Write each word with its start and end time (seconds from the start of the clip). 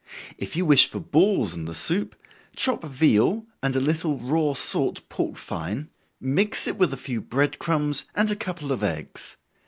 If 0.39 0.55
you 0.55 0.65
wish 0.65 0.87
for 0.87 0.99
balls 0.99 1.53
in 1.53 1.65
the 1.65 1.75
soup, 1.75 2.15
chop 2.55 2.83
veal 2.83 3.45
and 3.61 3.75
a 3.75 3.79
little 3.79 4.17
raw 4.17 4.53
salt 4.53 5.07
pork 5.09 5.37
fine, 5.37 5.91
mix 6.19 6.65
it 6.65 6.77
with 6.77 6.91
a 6.91 6.97
few 6.97 7.21
bread 7.21 7.59
crumbs, 7.59 8.05
and 8.15 8.31
a 8.31 8.35
couple 8.35 8.71
of 8.71 8.83
eggs. 8.83 9.37